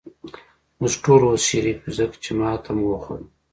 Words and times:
موږ 0.79 0.93
ټول 1.03 1.21
اوس 1.27 1.41
شریف 1.51 1.77
یو، 1.83 1.91
ځکه 1.97 2.15
چې 2.23 2.31
ماته 2.39 2.71
مو 2.77 2.85
وخوړه. 2.89 3.25